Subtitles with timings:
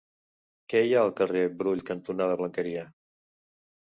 [0.73, 2.87] Què hi ha al carrer Brull cantonada Blanqueria?